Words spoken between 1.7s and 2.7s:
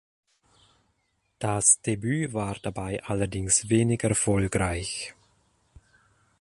Debüt war